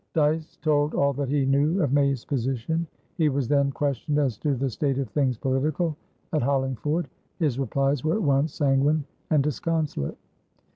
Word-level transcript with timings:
Dyce 0.15 0.57
told 0.63 0.95
all 0.95 1.13
that 1.13 1.29
he 1.29 1.45
knew 1.45 1.79
of 1.83 1.93
May's 1.93 2.25
position. 2.25 2.87
He 3.17 3.29
was 3.29 3.47
then 3.47 3.69
questioned 3.71 4.17
as 4.17 4.35
to 4.39 4.55
the 4.55 4.67
state 4.67 4.97
of 4.97 5.07
things 5.09 5.37
political 5.37 5.95
at 6.33 6.41
Hollingford: 6.41 7.07
his 7.37 7.59
replies 7.59 8.03
were 8.03 8.15
at 8.15 8.23
once 8.23 8.55
sanguine 8.55 9.05
and 9.29 9.43
disconsolate. 9.43 10.17